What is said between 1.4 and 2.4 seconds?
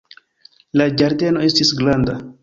estis granda.